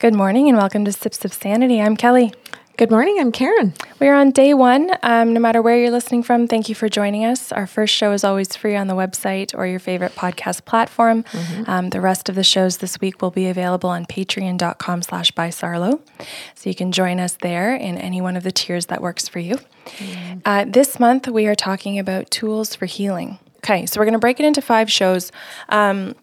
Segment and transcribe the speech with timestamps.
[0.00, 1.78] Good morning and welcome to Sips of Sanity.
[1.78, 2.32] I'm Kelly.
[2.78, 3.18] Good morning.
[3.20, 3.74] I'm Karen.
[3.98, 4.90] We're on day one.
[5.02, 7.52] Um, no matter where you're listening from, thank you for joining us.
[7.52, 11.24] Our first show is always free on the website or your favorite podcast platform.
[11.24, 11.70] Mm-hmm.
[11.70, 15.48] Um, the rest of the shows this week will be available on patreon.com slash by
[15.48, 16.00] Sarlo.
[16.54, 19.38] So you can join us there in any one of the tiers that works for
[19.38, 19.56] you.
[19.84, 20.38] Mm-hmm.
[20.46, 23.38] Uh, this month, we are talking about tools for healing.
[23.58, 25.30] Okay, so we're going to break it into five shows.
[25.68, 26.14] Um,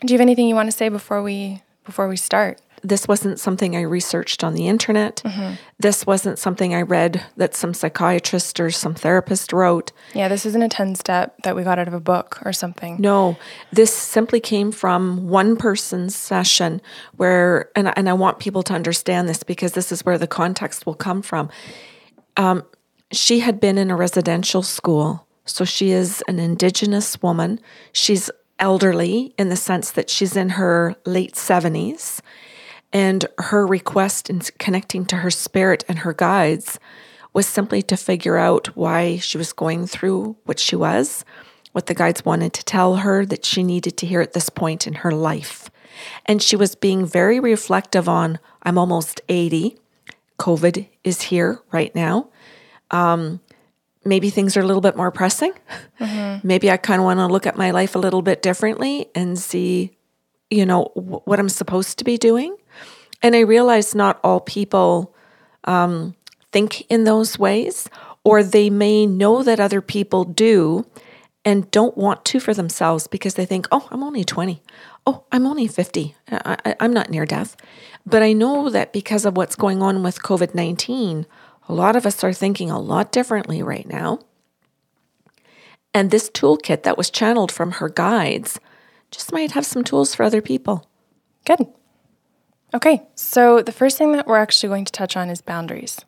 [0.00, 2.60] do you have anything you want to say before we before we start?
[2.84, 5.22] This wasn't something I researched on the internet.
[5.24, 5.54] Mm-hmm.
[5.78, 9.90] This wasn't something I read that some psychiatrist or some therapist wrote.
[10.12, 12.96] Yeah, this isn't a 10 step that we got out of a book or something.
[13.00, 13.38] No,
[13.72, 16.82] this simply came from one person's session
[17.16, 20.84] where, and, and I want people to understand this because this is where the context
[20.84, 21.48] will come from.
[22.36, 22.64] Um,
[23.10, 25.26] she had been in a residential school.
[25.46, 27.60] So she is an Indigenous woman.
[27.92, 32.20] She's elderly in the sense that she's in her late 70s
[32.94, 36.78] and her request in connecting to her spirit and her guides
[37.32, 41.24] was simply to figure out why she was going through what she was,
[41.72, 44.86] what the guides wanted to tell her that she needed to hear at this point
[44.86, 45.68] in her life.
[46.24, 49.76] And she was being very reflective on I'm almost 80.
[50.38, 52.28] COVID is here right now.
[52.92, 53.40] Um,
[54.04, 55.52] maybe things are a little bit more pressing.
[56.00, 56.46] Mm-hmm.
[56.46, 59.38] Maybe I kind of want to look at my life a little bit differently and
[59.38, 59.96] see,
[60.50, 62.56] you know, w- what I'm supposed to be doing.
[63.24, 65.14] And I realize not all people
[65.64, 66.14] um,
[66.52, 67.88] think in those ways,
[68.22, 70.84] or they may know that other people do
[71.42, 74.62] and don't want to for themselves because they think, oh, I'm only 20.
[75.06, 76.14] Oh, I'm only 50.
[76.28, 77.56] I, am not near death.
[78.04, 81.24] But I know that because of what's going on with COVID 19,
[81.66, 84.18] a lot of us are thinking a lot differently right now.
[85.94, 88.60] And this toolkit that was channeled from her guides
[89.10, 90.86] just might have some tools for other people.
[91.46, 91.68] Good.
[92.74, 96.04] Okay, so the first thing that we're actually going to touch on is boundaries.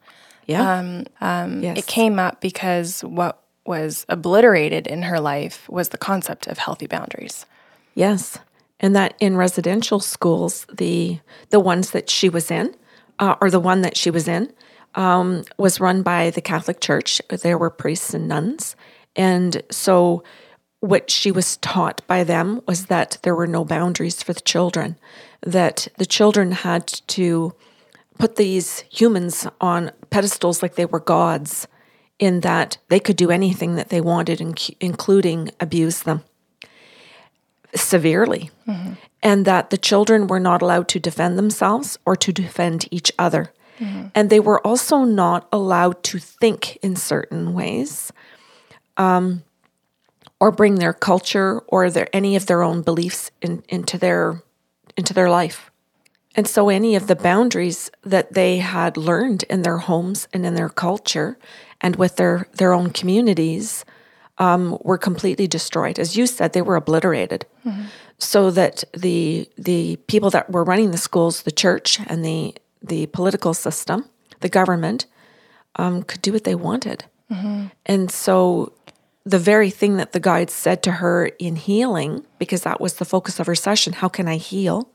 [0.46, 0.78] Yeah.
[0.78, 1.78] Um, um, yes.
[1.78, 6.86] It came up because what was obliterated in her life was the concept of healthy
[6.86, 7.46] boundaries.
[7.94, 8.38] Yes,
[8.80, 12.74] and that in residential schools, the the ones that she was in,
[13.18, 14.52] uh, or the one that she was in,
[14.94, 17.22] um, was run by the Catholic Church.
[17.28, 18.76] There were priests and nuns,
[19.14, 20.22] and so
[20.86, 24.96] what she was taught by them was that there were no boundaries for the children
[25.42, 27.54] that the children had to
[28.18, 31.68] put these humans on pedestals like they were gods,
[32.18, 34.40] in that they could do anything that they wanted,
[34.80, 36.24] including abuse them
[37.74, 38.50] severely.
[38.66, 38.94] Mm-hmm.
[39.22, 43.52] And that the children were not allowed to defend themselves or to defend each other.
[43.78, 44.06] Mm-hmm.
[44.14, 48.12] And they were also not allowed to think in certain ways.
[48.96, 49.42] Um,
[50.40, 54.42] or bring their culture or their any of their own beliefs in, into their
[54.96, 55.70] into their life.
[56.36, 60.54] And so, any of the boundaries that they had learned in their homes and in
[60.54, 61.38] their culture
[61.80, 63.86] and with their, their own communities
[64.36, 65.98] um, were completely destroyed.
[65.98, 67.46] As you said, they were obliterated.
[67.64, 67.84] Mm-hmm.
[68.18, 73.06] So that the, the people that were running the schools, the church, and the, the
[73.06, 74.06] political system,
[74.40, 75.06] the government,
[75.76, 77.04] um, could do what they wanted.
[77.30, 77.66] Mm-hmm.
[77.84, 78.72] And so,
[79.26, 83.04] the very thing that the guide said to her in healing, because that was the
[83.04, 84.88] focus of her session how can I heal?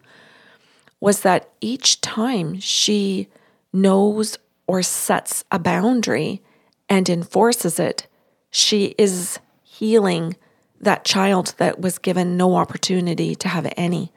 [1.02, 3.28] was that each time she
[3.74, 4.38] knows
[4.68, 6.42] or sets a boundary
[6.88, 8.08] and enforces it,
[8.52, 10.38] she is healing
[10.80, 14.12] that child that was given no opportunity to have any.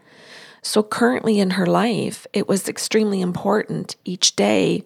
[0.62, 4.84] So, currently in her life, it was extremely important each day,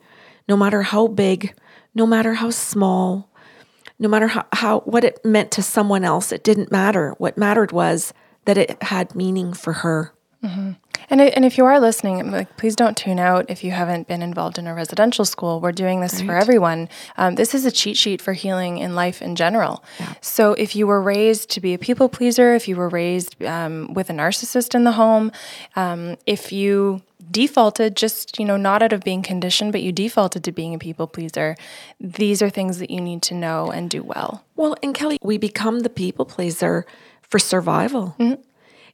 [0.49, 1.55] no matter how big,
[1.95, 3.28] no matter how small,
[3.99, 7.15] no matter how, how what it meant to someone else, it didn't matter.
[7.19, 8.13] What mattered was
[8.45, 10.13] that it had meaning for her.
[10.43, 10.73] Mm-hmm.
[11.11, 14.23] And, and if you are listening, like, please don't tune out if you haven't been
[14.23, 15.61] involved in a residential school.
[15.61, 16.27] We're doing this right.
[16.27, 16.89] for everyone.
[17.17, 19.83] Um, this is a cheat sheet for healing in life in general.
[19.99, 20.15] Yeah.
[20.21, 23.95] So if you were raised to be a people pleaser, if you were raised um,
[23.95, 25.33] with a narcissist in the home,
[25.77, 30.45] um, if you defaulted just you know not out of being conditioned but you defaulted
[30.45, 31.57] to being a people pleaser.
[32.01, 34.45] These are things that you need to know and do well.
[34.57, 36.87] Well and kelly we become the people pleaser
[37.23, 38.17] for survival.
[38.19, 38.41] Mm-hmm.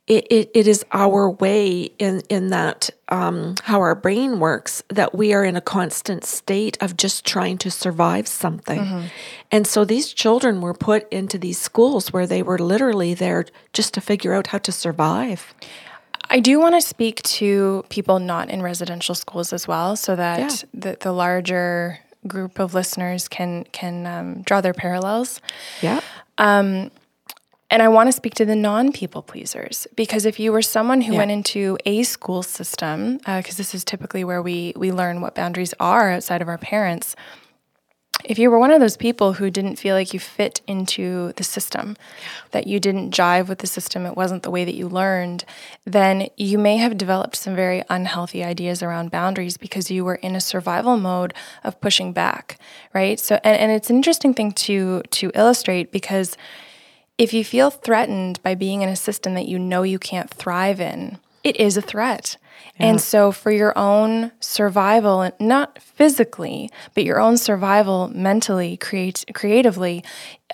[0.06, 5.14] it, it, it is our way in in that um, how our brain works that
[5.14, 8.80] we are in a constant state of just trying to survive something.
[8.80, 9.06] Mm-hmm.
[9.50, 13.94] and so these children were put into these schools where they were literally there just
[13.94, 15.54] to figure out how to survive
[16.30, 20.38] I do want to speak to people not in residential schools as well, so that
[20.40, 20.56] yeah.
[20.72, 25.40] the, the larger group of listeners can can um, draw their parallels.
[25.82, 26.00] Yeah.
[26.38, 26.90] Um,
[27.70, 31.00] and I want to speak to the non people pleasers because if you were someone
[31.02, 31.18] who Yeah.
[31.18, 35.74] went into a school system, because this is typically where we we learn what boundaries
[35.80, 37.16] are outside of our parents.
[38.24, 41.44] If you were one of those people who didn't feel like you fit into the
[41.44, 41.94] system,
[42.52, 45.44] that you didn't jive with the system, it wasn't the way that you learned,
[45.84, 50.34] then you may have developed some very unhealthy ideas around boundaries because you were in
[50.34, 52.58] a survival mode of pushing back,
[52.94, 53.20] right?
[53.20, 56.36] So, and, and it's an interesting thing to to illustrate because
[57.18, 60.80] if you feel threatened by being in a system that you know you can't thrive
[60.80, 62.38] in, it is a threat.
[62.78, 70.02] And so, for your own survival, not physically, but your own survival mentally, create, creatively,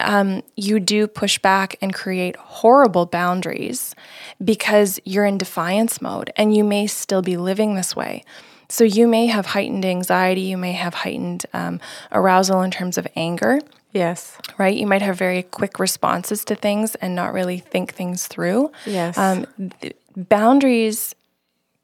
[0.01, 3.95] um, you do push back and create horrible boundaries
[4.43, 8.23] because you're in defiance mode and you may still be living this way.
[8.69, 11.81] So, you may have heightened anxiety, you may have heightened um,
[12.13, 13.61] arousal in terms of anger
[13.93, 14.39] Yes.
[14.59, 14.77] right?
[14.77, 18.71] You might have very quick responses to things and not really think things through.
[18.87, 19.19] Yes.
[19.19, 19.47] Um,
[19.81, 21.15] th- boundaries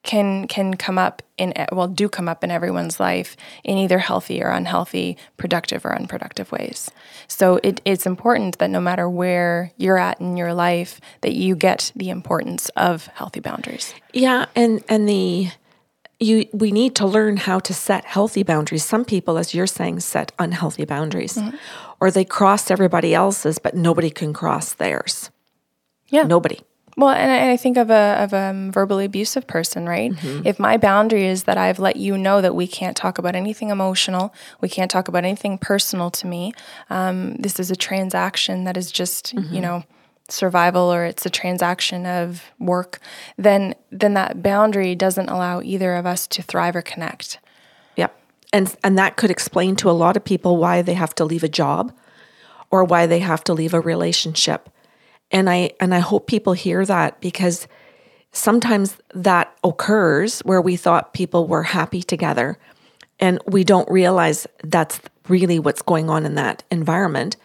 [0.07, 4.43] can can come up in well do come up in everyone's life in either healthy
[4.43, 6.91] or unhealthy, productive or unproductive ways.
[7.29, 11.55] So it, it's important that no matter where you're at in your life, that you
[11.55, 13.93] get the importance of healthy boundaries.
[14.15, 15.51] Yeah, and and the
[16.19, 18.85] you we need to learn how to set healthy boundaries.
[18.85, 21.57] Some people, as you're saying, set unhealthy boundaries, mm-hmm.
[22.01, 25.31] or they cross everybody else's, but nobody can cross theirs.
[26.09, 26.23] Yeah.
[26.23, 26.61] Nobody.
[26.97, 30.13] Well, and I, I think of a of a um, verbally abusive person, right?
[30.47, 33.69] If my boundary is that I've let you know that we can't talk about anything
[33.69, 34.33] emotional,
[34.63, 36.55] we can't talk about anything personal to me.
[36.89, 39.85] Um, this is a transaction that is just you know
[40.29, 42.99] survival, or it's a transaction of work.
[43.37, 47.39] Then then that boundary doesn't allow either of us to thrive or connect.
[47.97, 48.19] Yep.
[48.55, 51.45] And and that could explain to a lot of people why they have to leave
[51.45, 51.93] a job
[52.71, 54.71] or why they have to leave a relationship.
[55.31, 57.67] And I and I hope people hear that because
[58.33, 62.59] sometimes that occurs where we thought people were happy together
[63.19, 67.37] and we don't realize that's really what's going on in that environment.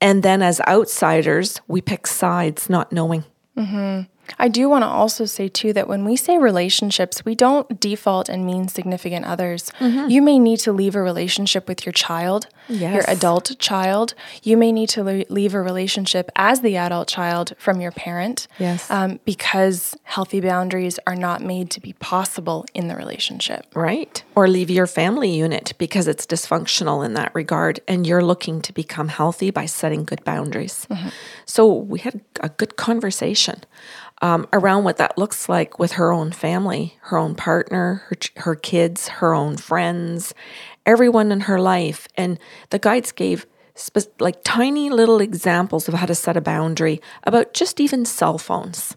[0.00, 3.24] And then as outsiders, we pick sides not knowing.
[3.56, 4.02] Mm-hmm.
[4.38, 8.28] I do want to also say too that when we say relationships, we don't default
[8.28, 9.70] and mean significant others.
[9.80, 14.14] You may need to leave a relationship with your child, your adult child.
[14.42, 18.46] You may need to le- leave a relationship as the adult child from your parent.
[18.58, 18.90] Yes.
[18.90, 23.66] Um, because healthy boundaries are not made to be possible in the relationship.
[23.74, 24.22] Right.
[24.34, 28.72] Or leave your family unit because it's dysfunctional in that regard and you're looking to
[28.72, 30.86] become healthy by setting good boundaries.
[31.46, 33.62] So we had a good conversation
[34.20, 38.54] um, around what that looks like with her own family, her own partner, her, her
[38.54, 40.34] kids, her own friends,
[40.86, 42.06] everyone in her life.
[42.16, 42.38] And
[42.70, 47.54] the guides gave spe- like tiny little examples of how to set a boundary about
[47.54, 48.96] just even cell phones.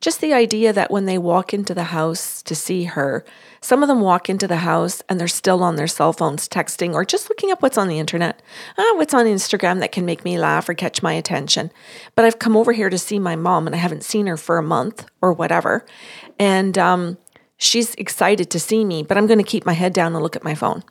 [0.00, 3.24] Just the idea that when they walk into the house to see her,
[3.60, 6.94] some of them walk into the house and they're still on their cell phones texting
[6.94, 8.40] or just looking up what's on the internet.
[8.78, 11.70] Ah, what's on Instagram that can make me laugh or catch my attention.
[12.14, 14.56] But I've come over here to see my mom and I haven't seen her for
[14.56, 15.84] a month or whatever.
[16.38, 17.18] And um,
[17.58, 20.36] she's excited to see me, but I'm going to keep my head down and look
[20.36, 20.82] at my phone.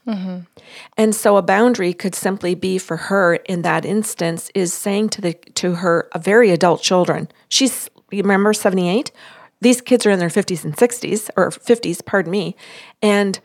[0.98, 5.22] And so a boundary could simply be for her in that instance is saying to
[5.22, 7.28] the to her a very adult children.
[7.50, 9.12] She's you remember 78?
[9.62, 12.56] These kids are in their 50s and 60s or 50s, pardon me.
[13.02, 13.40] And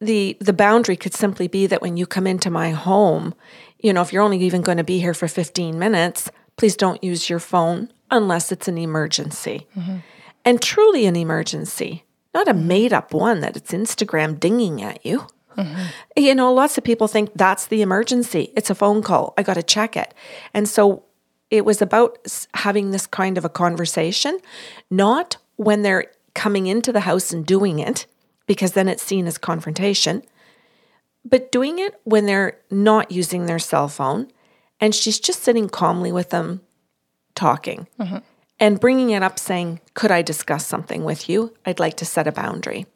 [0.00, 3.34] the the boundary could simply be that when you come into my home,
[3.78, 7.02] you know, if you're only even going to be here for 15 minutes, please don't
[7.02, 9.66] use your phone unless it's an emergency.
[9.76, 9.96] Mm-hmm.
[10.44, 12.68] And truly an emergency, not a mm-hmm.
[12.68, 15.26] made up one that it's Instagram dinging at you.
[15.56, 15.82] Mm-hmm.
[16.16, 18.52] You know, lots of people think that's the emergency.
[18.54, 19.32] It's a phone call.
[19.38, 20.12] I got to check it.
[20.52, 21.05] And so
[21.50, 22.18] it was about
[22.54, 24.38] having this kind of a conversation,
[24.90, 28.06] not when they're coming into the house and doing it,
[28.46, 30.22] because then it's seen as confrontation,
[31.24, 34.28] but doing it when they're not using their cell phone
[34.80, 36.60] and she's just sitting calmly with them
[37.34, 38.18] talking mm-hmm.
[38.60, 41.54] and bringing it up saying, Could I discuss something with you?
[41.64, 42.86] I'd like to set a boundary.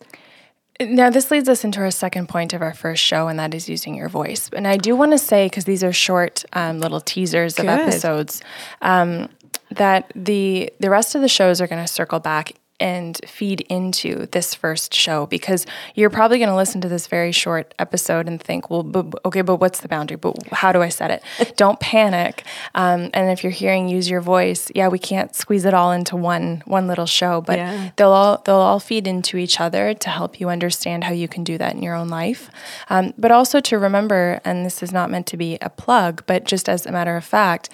[0.80, 3.68] Now, this leads us into our second point of our first show, and that is
[3.68, 4.48] using your voice.
[4.54, 8.40] And I do want to say, because these are short um, little teasers of episodes,
[8.80, 9.28] um,
[9.70, 14.26] that the the rest of the shows are going to circle back and feed into
[14.26, 18.40] this first show because you're probably going to listen to this very short episode and
[18.42, 20.16] think, well, but, okay, but what's the boundary?
[20.16, 21.22] But how do I set it?
[21.56, 22.44] Don't panic.
[22.74, 26.16] Um, and if you're hearing use your voice, yeah, we can't squeeze it all into
[26.16, 27.90] one one little show, but Yeah.
[27.96, 31.44] they'll all they'll all feed into each other to help you understand how you can
[31.44, 32.50] do that in your own life.
[32.88, 36.44] Um, but also to remember, and this is not meant to be a plug, but
[36.44, 37.68] just as a matter of fact,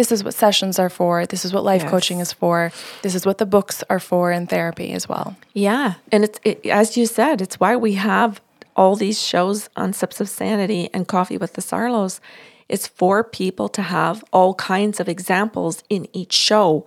[0.00, 1.26] this is what sessions are for.
[1.26, 1.90] This is what life Yes.
[1.90, 2.72] coaching is for.
[3.02, 5.36] This is what the books are for in therapy as well.
[5.52, 5.94] Yeah.
[6.10, 8.40] And it's, it, as you said, it's why we have
[8.74, 12.18] all these shows on Sips of Sanity and Coffee with the Sarlos.
[12.66, 16.86] It's for people to have all kinds of examples in each show.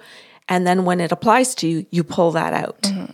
[0.49, 2.81] And then when it applies to you, you pull that out.
[2.81, 3.11] Mm-hmm.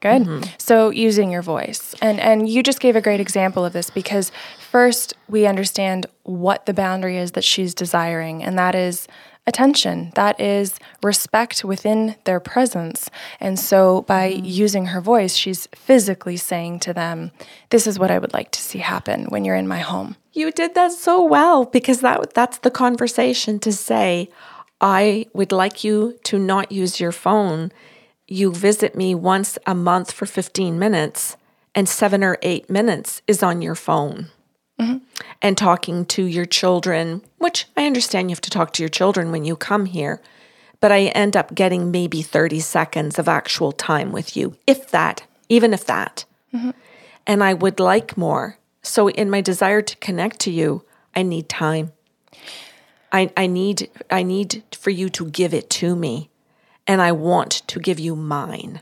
[0.00, 0.22] Good.
[0.22, 0.50] Mm-hmm.
[0.58, 1.94] So using your voice.
[2.00, 4.32] And and you just gave a great example of this because
[4.70, 9.08] first we understand what the boundary is that she's desiring and that is
[9.46, 10.12] attention.
[10.14, 13.08] That is respect within their presence.
[13.40, 14.44] And so by Mm-hmm.
[14.44, 17.30] using her voice, she's physically saying to them,
[17.70, 20.16] this is what I would like to see happen when you're in my home.
[20.34, 24.28] You did that so well because that that's the conversation to say,
[24.80, 27.72] I would like you to not use your phone.
[28.28, 31.36] You visit me once a month for 15 minutes,
[31.74, 34.28] and seven or eight minutes is on your phone.
[34.78, 34.98] Mm-hmm.
[35.42, 39.32] And talking to your children, which I understand you have to talk to your children
[39.32, 40.20] when you come here,
[40.78, 45.24] but I end up getting maybe 30 seconds of actual time with you, if that,
[45.48, 46.70] even if that mm-hmm.
[47.26, 48.58] and I would like more.
[48.82, 51.92] So, in my desire to connect to you, I need time.
[53.10, 56.30] I, I need I need for you to give it to me,
[56.88, 58.80] and I want to give you mine.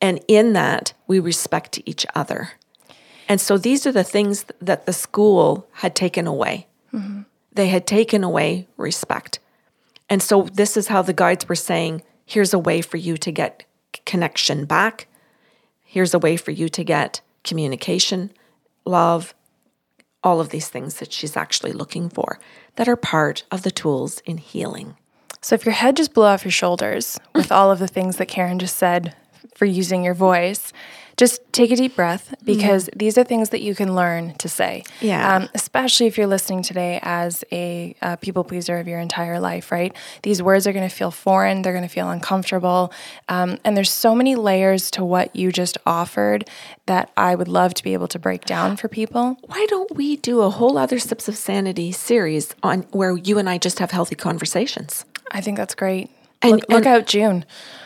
[0.00, 2.52] And in that, we respect each other.
[3.28, 6.68] And so these are the things that the school had taken away.
[7.52, 9.40] They had taken away respect.
[10.08, 13.32] And so this is how the guides were saying here's a way for you to
[13.32, 13.64] get
[14.04, 15.08] connection back.
[15.82, 18.30] Here's a way for you to get communication,
[18.84, 19.34] love,
[20.22, 22.38] all of these things that she's actually looking for
[22.76, 24.96] that are part of the tools in healing.
[25.46, 28.26] So if your head just blew off your shoulders with all of the things that
[28.26, 29.14] Karen just said
[29.54, 30.72] for using your voice,
[31.16, 34.82] just take a deep breath because these are things that you can learn to say.
[35.00, 35.36] Yeah.
[35.36, 39.70] Um, especially if you're listening today as a, uh people pleaser of your entire life,
[39.70, 39.94] right?
[40.24, 41.62] These words are going to feel foreign.
[41.62, 42.92] They're going to feel uncomfortable.
[43.28, 46.50] Um, and there's so many layers to what you just offered
[46.86, 49.38] that I would love to be able to break down for people.
[49.42, 53.48] Why don't we do a whole other Sips of Sanity series on where you and
[53.48, 55.04] I just have healthy conversations?
[55.30, 56.10] I think that's great.
[56.42, 57.44] And- look, look and- out, June.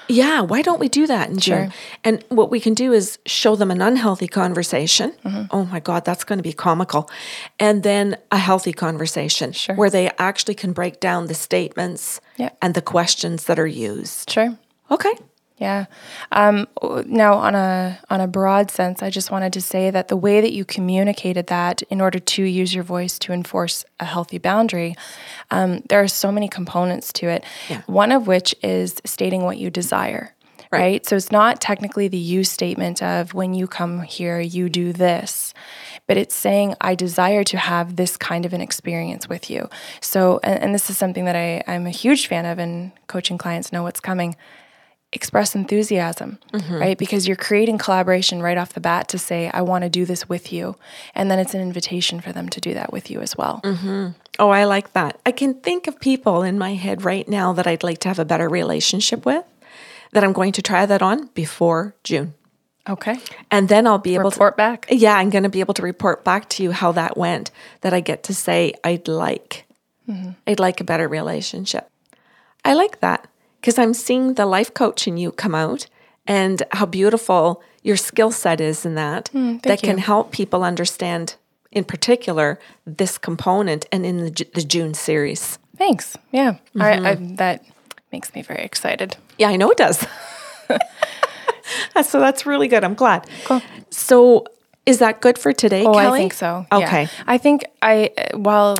[0.09, 1.71] Yeah, why don't we do that in June?
[1.71, 1.79] Sure.
[2.03, 5.13] And what we can do is show them an unhealthy conversation.
[5.25, 5.45] Mm-hmm.
[5.53, 7.09] Oh my God, that's going to be comical.
[7.61, 9.77] And then a healthy conversation Sure.
[9.77, 12.49] where they actually can break down the statements Yeah.
[12.61, 14.29] and the questions that are used.
[14.31, 14.59] Sure.
[14.91, 15.13] Okay.
[15.61, 15.85] Yeah.
[16.33, 16.67] Um,
[17.05, 20.41] now, on a on a broad sense, I just wanted to say that the way
[20.41, 24.97] that you communicated that in order to use your voice to enforce a healthy boundary,
[25.51, 27.45] um, there are so many components to it.
[27.69, 27.83] Yeah.
[27.87, 30.35] One of which is stating what you desire.
[30.73, 30.81] Right.
[30.81, 31.07] Right.
[31.07, 35.53] So it's not technically the you statement of when you come here, you do this,
[36.07, 39.69] but it's saying, I desire to have this kind of an experience with you.
[40.01, 43.37] So, and, and this is something that I, I'm a huge fan of, and coaching
[43.37, 44.37] clients know what's coming
[45.13, 46.75] express enthusiasm, mm-hmm.
[46.75, 46.99] right?
[46.99, 50.29] Because you're creating collaboration right off the bat to say, I want to do this
[50.29, 50.77] with you.
[51.15, 53.61] And then it's an invitation for them to do that with you as well.
[53.65, 54.09] Mm-hmm.
[54.39, 55.21] Oh, I like that.
[55.27, 58.21] I can think of people in my head right now that I'd like to have
[58.21, 59.45] a better relationship with
[60.13, 62.35] that I'm going to try that on before June.
[62.89, 63.19] Okay.
[63.51, 64.87] And then I'll be able Report to report back.
[64.91, 67.51] Yeah, I'm going to be able to report back to you how that went.
[67.83, 69.67] That I get to say I'd like,
[70.09, 70.31] mm-hmm.
[70.47, 71.89] I'd like a better relationship.
[72.65, 73.29] I like that
[73.61, 75.87] because I'm seeing the life coach in you come out
[76.27, 79.29] and how beautiful your skill set is in that.
[79.29, 81.35] Hmm, that can help people understand,
[81.71, 85.59] in particular, this component and in the, the June series.
[85.77, 86.17] Thanks.
[86.31, 86.57] Yeah.
[86.79, 87.07] I, mm-hmm.
[87.07, 87.65] I, that
[88.13, 89.17] makes me very excited.
[89.39, 90.07] Yeah, I know it does.
[92.03, 92.85] so that's really good.
[92.85, 93.27] I'm glad.
[93.45, 93.63] Cool.
[93.91, 94.47] So
[94.87, 96.19] is that good for today, Oh, Kelly?
[96.19, 96.67] I think so.
[96.73, 96.79] yeah.
[96.79, 97.09] Okay.
[97.27, 98.77] I think I, while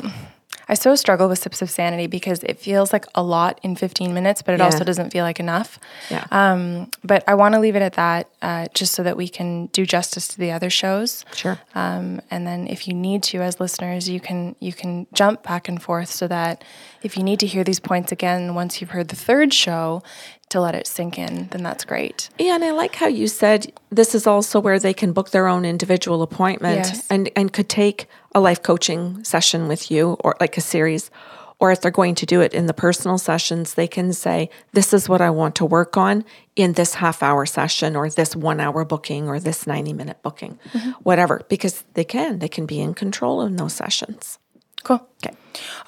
[0.71, 4.15] I so struggle with Sips of Sanity because it feels like a lot in 15
[4.15, 4.67] minutes, but it Yeah.
[4.67, 5.79] also doesn't feel like enough.
[6.11, 6.25] Yeah.
[6.31, 9.67] Um, but I want to leave it at that uh, just so that we can
[9.73, 11.25] do justice to the other shows.
[11.35, 11.59] Sure.
[11.75, 15.69] Um, and then if you need to, as listeners, you can you can jump back
[15.69, 16.63] and forth so that
[17.03, 20.03] if you need to hear these points again once you've heard the third show
[20.51, 22.29] to let it sink in, then that's great.
[22.39, 25.47] Yeah, and I like how you said this is also where they can book their
[25.47, 27.07] own individual appointment Yes.
[27.09, 31.11] and, and could take a life coaching session with you or like a series.
[31.61, 34.95] Or if they're going to do it in the personal sessions, they can say, This
[34.95, 36.25] is what I want to work on
[36.57, 40.59] in this half hour session or this one hour booking or this 90 minute booking,
[40.73, 40.93] mm-hmm.
[41.03, 42.39] whatever, because they can.
[42.39, 44.39] They can be in control in those sessions.
[44.85, 45.07] Cool.
[45.23, 45.37] Okay.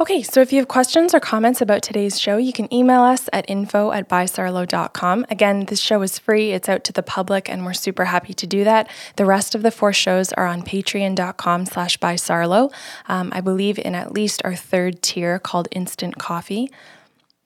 [0.00, 3.28] Okay, so if you have questions or comments about today's show, you can email us
[3.32, 5.26] at info at bysarlo.com.
[5.30, 8.46] Again, this show is free, it's out to the public, and we're super happy to
[8.46, 8.88] do that.
[9.16, 12.72] The rest of the four shows are on patreon.com slash bysarlo.
[13.08, 16.70] Um, I believe in at least our third tier called Instant Coffee.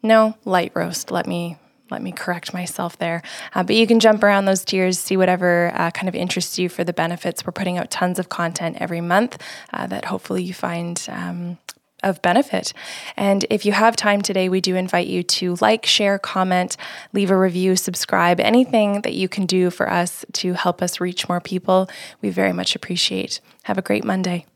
[0.02, 1.10] No, light roast.
[1.10, 1.58] Let me
[1.90, 3.22] let me correct myself there.
[3.54, 6.68] Uh, but you can jump around those tiers, see whatever uh, kind of interests you
[6.68, 7.46] for the benefits.
[7.46, 9.40] We're putting out tons of content every month
[9.72, 11.58] uh, that hopefully you find um,
[12.06, 12.72] of benefit.
[13.16, 16.76] And if you have time today, we do invite you to like, share, comment,
[17.12, 21.28] leave a review, subscribe, anything that you can do for us to help us reach
[21.28, 21.88] more people.
[22.22, 23.40] We very much appreciate.
[23.64, 24.46] Have a great Monday.